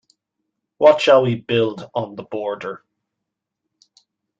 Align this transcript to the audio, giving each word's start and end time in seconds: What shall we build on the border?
What 0.79 0.99
shall 0.99 1.21
we 1.21 1.35
build 1.35 1.87
on 1.93 2.15
the 2.15 2.23
border? 2.23 2.83